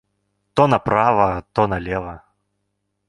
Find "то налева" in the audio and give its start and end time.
1.53-2.15